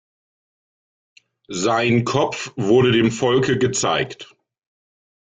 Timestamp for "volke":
3.11-3.59